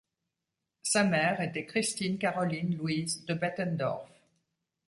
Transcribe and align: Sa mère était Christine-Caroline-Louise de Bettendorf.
Sa 0.81 1.03
mère 1.03 1.41
était 1.41 1.67
Christine-Caroline-Louise 1.67 3.23
de 3.25 3.35
Bettendorf. 3.35 4.09